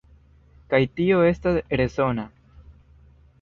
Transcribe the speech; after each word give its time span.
Kaj 0.71 0.79
tio 0.99 1.19
estas 1.33 1.59
rezona. 1.83 2.27